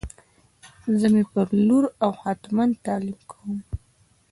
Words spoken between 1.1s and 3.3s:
می پر لور او هتمن تعلیم